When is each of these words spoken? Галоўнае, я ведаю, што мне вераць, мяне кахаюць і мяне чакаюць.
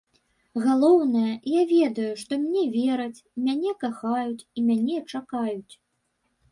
Галоўнае, 0.63 1.33
я 1.59 1.67
ведаю, 1.73 2.09
што 2.23 2.31
мне 2.47 2.63
вераць, 2.79 3.23
мяне 3.51 3.71
кахаюць 3.85 4.43
і 4.43 4.59
мяне 4.73 4.97
чакаюць. 5.11 5.73